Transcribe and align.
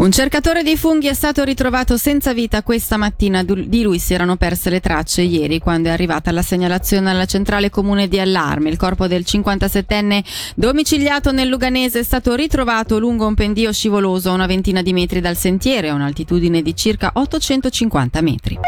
Un 0.00 0.10
cercatore 0.12 0.62
di 0.62 0.78
funghi 0.78 1.08
è 1.08 1.12
stato 1.12 1.44
ritrovato 1.44 1.98
senza 1.98 2.32
vita 2.32 2.62
questa 2.62 2.96
mattina. 2.96 3.42
Di 3.42 3.82
lui 3.82 3.98
si 3.98 4.14
erano 4.14 4.36
perse 4.36 4.70
le 4.70 4.80
tracce 4.80 5.20
ieri 5.20 5.58
quando 5.58 5.90
è 5.90 5.92
arrivata 5.92 6.32
la 6.32 6.40
segnalazione 6.40 7.10
alla 7.10 7.26
centrale 7.26 7.68
comune 7.68 8.08
di 8.08 8.18
allarme. 8.18 8.70
Il 8.70 8.78
corpo 8.78 9.06
del 9.06 9.26
57enne 9.26 10.24
domiciliato 10.56 11.32
nel 11.32 11.48
Luganese 11.48 11.98
è 11.98 12.02
stato 12.02 12.34
ritrovato 12.34 12.98
lungo 12.98 13.26
un 13.26 13.34
pendio 13.34 13.74
scivoloso 13.74 14.30
a 14.30 14.32
una 14.32 14.46
ventina 14.46 14.80
di 14.80 14.94
metri 14.94 15.20
dal 15.20 15.36
sentiero 15.36 15.90
a 15.90 15.92
un'altitudine 15.92 16.62
di 16.62 16.74
circa 16.74 17.10
850 17.12 18.20
metri. 18.22 18.58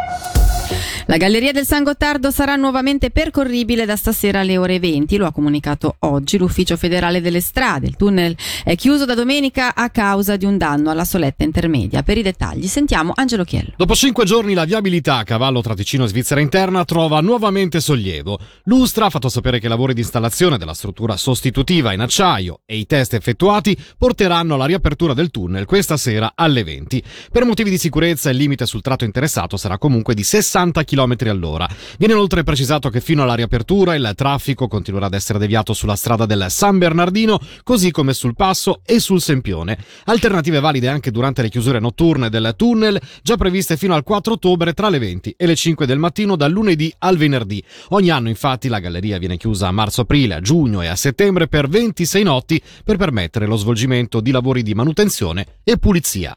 La 1.07 1.17
Galleria 1.17 1.51
del 1.51 1.67
San 1.67 1.83
Gottardo 1.83 2.31
sarà 2.31 2.55
nuovamente 2.55 3.11
percorribile 3.11 3.85
da 3.85 3.97
stasera 3.97 4.41
alle 4.41 4.57
ore 4.57 4.79
20, 4.79 5.17
lo 5.17 5.27
ha 5.27 5.33
comunicato 5.33 5.97
oggi 6.01 6.39
l'Ufficio 6.39 6.77
federale 6.77 7.21
delle 7.21 7.41
strade. 7.41 7.89
Il 7.89 7.97
tunnel 7.97 8.37
è 8.63 8.77
chiuso 8.77 9.05
da 9.05 9.17
domenica 9.17 9.75
a 9.75 9.91
causa 9.91 10.37
di 10.37 10.45
un 10.45 10.57
danno 10.57 10.91
alla 10.91 11.05
soletta 11.05 11.43
intermedia. 11.43 12.05
Per 12.05 12.19
i 12.19 12.23
dettagli 12.23 12.69
sentiamo 12.69 13.13
Angelo 13.17 13.43
Chiello. 13.43 13.73
Dopo 13.77 13.97
cinque 13.97 14.25
giorni 14.25 14.55
la 14.55 14.65
viabilità 14.65 15.17
a 15.17 15.25
cavallo 15.25 15.61
tra 15.61 15.75
Ticino 15.75 16.05
e 16.05 16.09
Svizzera 16.09 16.41
interna 16.41 16.85
trova 16.85 17.21
nuovamente 17.21 17.81
sollievo. 17.81 18.39
L'Ustra 18.65 19.07
ha 19.07 19.11
fatto 19.11 19.29
sapere 19.29 19.59
che 19.59 19.67
i 19.67 19.71
lavori 19.71 19.95
di 19.95 20.03
installazione 20.03 20.57
della 20.57 20.75
struttura 20.75 21.17
sostitutiva 21.17 21.93
in 21.93 22.01
acciaio 22.01 22.61
e 22.65 22.77
i 22.77 22.87
test 22.87 23.15
effettuati 23.15 23.77
porteranno 23.99 24.55
alla 24.55 24.67
riapertura 24.67 25.15
del 25.15 25.31
tunnel 25.33 25.65
questa 25.65 25.97
sera 25.97 26.35
alle 26.37 26.63
20. 26.63 27.03
Per 27.33 27.45
motivi 27.45 27.71
di 27.71 27.79
sicurezza 27.79 28.31
il 28.31 28.37
limite 28.37 28.67
sul 28.67 28.83
tratto 28.83 29.05
interessato 29.05 29.57
sarà 29.57 29.79
comunque 29.79 30.15
di 30.15 30.23
60 30.23 30.85
km 30.85 30.91
km 30.93 31.17
all'ora. 31.29 31.69
Viene 31.99 32.13
inoltre 32.13 32.43
precisato 32.43 32.91
che 32.91 33.01
fino 33.01 33.23
alla 33.23 33.35
riapertura 33.35 33.95
il 33.95 34.13
traffico 34.15 34.69
continuerà 34.69 35.07
ad 35.07 35.15
essere 35.15 35.39
deviato 35.39 35.73
sulla 35.73 35.97
strada 35.97 36.27
del 36.27 36.47
San 36.49 36.77
Bernardino, 36.77 37.41
così 37.63 37.91
come 37.91 38.13
sul 38.13 38.35
Passo 38.35 38.83
e 38.85 39.01
sul 39.01 39.21
Sempione. 39.23 39.79
Alternative 40.05 40.61
valide 40.61 40.89
anche 40.89 41.11
durante 41.11 41.41
le 41.41 41.49
chiusure 41.49 41.79
notturne 41.79 42.29
del 42.29 42.53
tunnel, 42.57 43.01
già 43.23 43.37
previste 43.37 43.77
fino 43.77 43.95
al 43.95 44.03
4 44.03 44.35
ottobre 44.35 44.75
tra 44.75 44.91
le 44.91 44.99
20 44.99 45.35
e 45.37 45.47
le 45.47 45.55
5 45.55 45.87
del 45.87 45.99
mattino 45.99 46.37
dal 46.37 46.53
lunedì 46.53 46.93
al 46.99 47.17
venerdì. 47.17 47.63
Ogni 47.91 48.11
anno 48.11 48.29
infatti 48.29 48.69
la 48.69 48.79
galleria 48.79 49.19
viene 49.19 49.37
chiusa 49.37 49.69
a 49.69 49.73
marzo-aprile, 49.73 50.35
a 50.35 50.41
giugno 50.41 50.83
e 50.83 50.89
a 50.89 50.97
settembre 50.97 51.49
per 51.49 51.69
26 51.69 52.23
notti 52.23 52.63
per 52.85 52.97
permettere 52.97 53.47
lo 53.47 53.57
svolgimento 53.57 54.21
di 54.21 54.31
lavori 54.31 54.63
di 54.63 54.75
manutenzione 54.75 55.47
e 55.65 55.79
pulizia. 55.79 56.37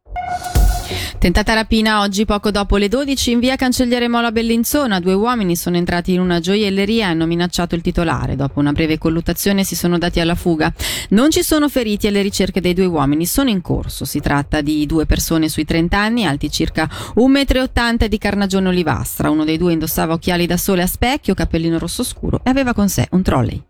Tentata 1.26 1.56
rapina 1.56 2.02
oggi 2.02 2.23
poco 2.23 2.52
dopo 2.52 2.78
le 2.78 2.88
12 2.88 3.31
in 3.31 3.40
via 3.40 3.56
Cancelliere 3.56 4.08
Mola 4.08 4.31
Bellinzona. 4.31 5.00
Due 5.00 5.14
uomini 5.14 5.56
sono 5.56 5.76
entrati 5.76 6.14
in 6.14 6.20
una 6.20 6.40
gioielleria 6.40 7.08
e 7.08 7.09
hanno 7.09 7.26
minacciato 7.26 7.73
il 7.73 7.82
titolare. 7.82 8.36
Dopo 8.36 8.59
una 8.59 8.73
breve 8.73 9.00
colluttazione 9.00 9.64
si 9.64 9.76
sono 9.76 9.98
dati 9.98 10.20
alla 10.20 10.36
fuga. 10.36 10.72
Non 11.09 11.32
ci 11.32 11.42
sono 11.42 11.67
feriti 11.67 12.06
e 12.06 12.12
le 12.12 12.22
ricerche 12.22 12.62
dei 12.62 12.76
due 12.76 12.86
uomini 12.86 13.26
sono 13.26 13.50
in 13.50 13.62
corso. 13.62 14.06
Si 14.06 14.20
tratta 14.20 14.62
di 14.62 14.86
due 14.86 15.08
persone 15.08 15.50
sui 15.50 15.66
30 15.66 15.98
anni, 15.98 16.28
alti 16.28 16.52
circa 16.52 16.88
1,80 17.16 18.04
m 18.04 18.08
di 18.08 18.17
carnagione 18.20 18.67
olivastra. 18.67 19.32
Uno 19.32 19.45
dei 19.45 19.58
due 19.58 19.73
indossava 19.73 20.14
occhiali 20.14 20.45
da 20.45 20.58
sole 20.58 20.84
a 20.84 20.88
specchio, 20.88 21.34
cappellino 21.34 21.80
rosso 21.80 22.04
scuro 22.04 22.42
e 22.44 22.52
aveva 22.52 22.76
con 22.76 22.88
sé 22.88 23.08
un 23.10 23.23
trolley. 23.23 23.64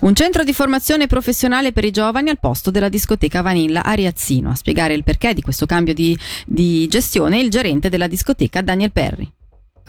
Un 0.00 0.14
centro 0.14 0.44
di 0.44 0.54
formazione 0.54 1.06
professionale 1.06 1.72
per 1.72 1.84
i 1.84 1.90
giovani 1.90 2.30
al 2.30 2.38
posto 2.38 2.70
della 2.70 2.88
discoteca 2.88 3.42
Vanilla 3.42 3.84
a 3.84 3.92
Riazzino. 3.92 4.48
A 4.48 4.54
spiegare 4.54 4.94
il 4.94 5.04
perché 5.04 5.34
di 5.34 5.42
questo 5.42 5.66
cambio 5.66 5.92
di, 5.92 6.18
di 6.46 6.88
gestione 6.88 7.38
il 7.38 7.50
gerente 7.50 7.90
della 7.90 8.06
discoteca 8.06 8.62
Daniel 8.62 8.92
Perry. 8.92 9.30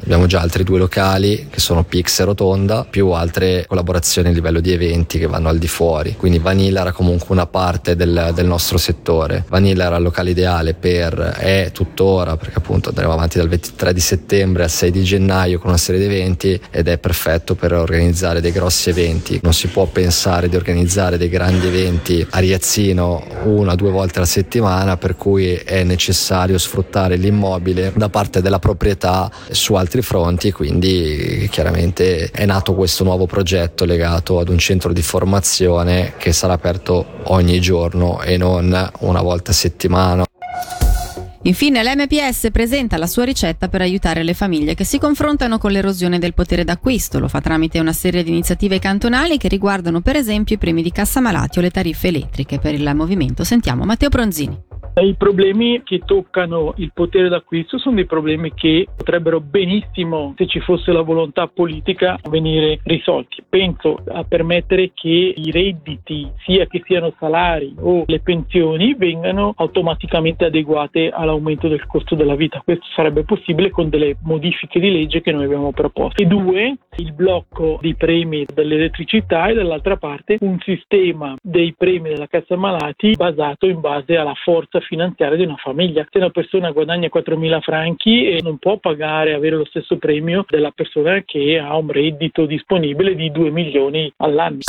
Abbiamo 0.03 0.25
già 0.25 0.41
altri 0.41 0.63
due 0.63 0.79
locali 0.79 1.47
che 1.49 1.59
sono 1.59 1.83
Pix 1.83 2.19
e 2.19 2.23
Rotonda, 2.23 2.85
più 2.89 3.09
altre 3.09 3.65
collaborazioni 3.67 4.29
a 4.29 4.31
livello 4.31 4.59
di 4.59 4.71
eventi 4.71 5.19
che 5.19 5.27
vanno 5.27 5.49
al 5.49 5.59
di 5.59 5.67
fuori. 5.67 6.15
Quindi 6.17 6.39
Vanilla 6.39 6.81
era 6.81 6.91
comunque 6.91 7.27
una 7.29 7.45
parte 7.45 7.95
del, 7.95 8.31
del 8.33 8.45
nostro 8.47 8.77
settore. 8.77 9.45
Vanilla 9.47 9.85
era 9.85 9.97
il 9.97 10.03
locale 10.03 10.31
ideale 10.31 10.73
per, 10.73 11.35
è 11.37 11.69
tuttora, 11.71 12.35
perché 12.35 12.57
appunto 12.57 12.89
andremo 12.89 13.13
avanti 13.13 13.37
dal 13.37 13.47
23 13.47 13.93
di 13.93 13.99
settembre 13.99 14.63
al 14.63 14.69
6 14.69 14.91
di 14.91 15.03
gennaio 15.03 15.59
con 15.59 15.69
una 15.69 15.77
serie 15.77 16.01
di 16.01 16.07
eventi 16.07 16.59
ed 16.71 16.87
è 16.87 16.97
perfetto 16.97 17.53
per 17.53 17.73
organizzare 17.73 18.41
dei 18.41 18.51
grossi 18.51 18.89
eventi. 18.89 19.39
Non 19.43 19.53
si 19.53 19.67
può 19.67 19.85
pensare 19.85 20.49
di 20.49 20.55
organizzare 20.55 21.17
dei 21.17 21.29
grandi 21.29 21.67
eventi 21.67 22.25
a 22.31 22.39
Riazzino 22.39 23.23
una 23.43 23.73
o 23.73 23.75
due 23.75 23.91
volte 23.91 24.17
alla 24.17 24.27
settimana, 24.27 24.97
per 24.97 25.15
cui 25.15 25.53
è 25.53 25.83
necessario 25.83 26.57
sfruttare 26.57 27.17
l'immobile 27.17 27.93
da 27.95 28.09
parte 28.09 28.41
della 28.41 28.59
proprietà 28.59 29.29
su 29.51 29.75
altri 29.81 30.01
fronti, 30.01 30.51
quindi 30.51 31.47
chiaramente 31.51 32.29
è 32.31 32.45
nato 32.45 32.73
questo 32.73 33.03
nuovo 33.03 33.25
progetto 33.25 33.83
legato 33.83 34.39
ad 34.39 34.49
un 34.49 34.57
centro 34.57 34.93
di 34.93 35.01
formazione 35.01 36.13
che 36.17 36.31
sarà 36.31 36.53
aperto 36.53 37.05
ogni 37.23 37.59
giorno 37.59 38.21
e 38.21 38.37
non 38.37 38.91
una 38.99 39.21
volta 39.21 39.51
a 39.51 39.53
settimana. 39.53 40.25
Infine 41.43 41.83
l'MPS 41.83 42.49
presenta 42.51 42.97
la 42.97 43.07
sua 43.07 43.23
ricetta 43.23 43.67
per 43.67 43.81
aiutare 43.81 44.21
le 44.21 44.35
famiglie 44.35 44.75
che 44.75 44.83
si 44.83 44.99
confrontano 44.99 45.57
con 45.57 45.71
l'erosione 45.71 46.19
del 46.19 46.35
potere 46.35 46.63
d'acquisto. 46.63 47.17
Lo 47.17 47.27
fa 47.27 47.41
tramite 47.41 47.79
una 47.79 47.93
serie 47.93 48.21
di 48.23 48.29
iniziative 48.29 48.77
cantonali 48.77 49.37
che 49.37 49.47
riguardano 49.47 50.01
per 50.01 50.15
esempio 50.15 50.55
i 50.55 50.59
premi 50.59 50.83
di 50.83 50.91
cassa 50.91 51.19
malati 51.19 51.57
o 51.57 51.61
le 51.63 51.71
tariffe 51.71 52.09
elettriche. 52.09 52.59
Per 52.59 52.75
il 52.75 52.91
movimento 52.93 53.43
sentiamo 53.43 53.85
Matteo 53.85 54.09
Bronzini. 54.09 54.70
I 55.01 55.15
problemi 55.15 55.81
che 55.83 55.99
toccano 56.05 56.73
il 56.77 56.91
potere 56.93 57.27
d'acquisto 57.27 57.79
sono 57.79 57.95
dei 57.95 58.05
problemi 58.05 58.53
che 58.53 58.85
potrebbero 58.95 59.41
benissimo, 59.41 60.35
se 60.37 60.45
ci 60.45 60.59
fosse 60.59 60.91
la 60.91 61.01
volontà 61.01 61.47
politica, 61.47 62.19
venire 62.29 62.79
risolti. 62.83 63.43
Penso 63.49 63.97
a 64.07 64.23
permettere 64.23 64.91
che 64.93 65.33
i 65.35 65.49
redditi, 65.49 66.29
sia 66.45 66.67
che 66.67 66.83
siano 66.85 67.15
salari 67.17 67.73
o 67.79 68.03
le 68.05 68.19
pensioni, 68.19 68.93
vengano 68.93 69.53
automaticamente 69.57 70.45
adeguate 70.45 71.09
all'aumento 71.09 71.67
del 71.67 71.87
costo 71.87 72.13
della 72.13 72.35
vita. 72.35 72.61
Questo 72.63 72.85
sarebbe 72.93 73.23
possibile 73.23 73.71
con 73.71 73.89
delle 73.89 74.17
modifiche 74.21 74.79
di 74.79 74.91
legge 74.91 75.21
che 75.21 75.31
noi 75.31 75.45
abbiamo 75.45 75.71
proposto. 75.71 76.21
E 76.21 76.27
due, 76.27 76.77
il 76.97 77.13
blocco 77.13 77.79
dei 77.81 77.95
premi 77.95 78.45
dell'elettricità 78.53 79.47
e 79.47 79.55
dall'altra 79.55 79.97
parte 79.97 80.37
un 80.41 80.59
sistema 80.59 81.33
dei 81.41 81.73
premi 81.75 82.09
della 82.09 82.27
cassa 82.27 82.55
malati 82.55 83.15
basato 83.15 83.65
in 83.65 83.79
base 83.79 84.15
alla 84.15 84.35
forza 84.35 84.79
finanziaria 84.91 85.37
di 85.37 85.43
una 85.43 85.55
famiglia. 85.55 86.05
Se 86.11 86.17
una 86.17 86.29
persona 86.31 86.71
guadagna 86.71 87.07
4.000 87.07 87.61
franchi 87.61 88.27
e 88.27 88.41
non 88.41 88.57
può 88.57 88.77
pagare, 88.77 89.33
avere 89.33 89.55
lo 89.55 89.65
stesso 89.65 89.97
premio 89.97 90.43
della 90.49 90.71
persona 90.71 91.21
che 91.23 91.57
ha 91.57 91.77
un 91.77 91.89
reddito 91.89 92.45
disponibile 92.45 93.15
di 93.15 93.31
2 93.31 93.49
milioni 93.51 94.11
all'anno. 94.17 94.59